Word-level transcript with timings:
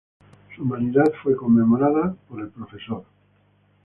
Su 0.55 0.63
humanidad 0.63 1.05
fue 1.21 1.35
conmemorada 1.35 2.15
por 2.27 2.41
el 2.41 2.47
prof. 2.49 3.03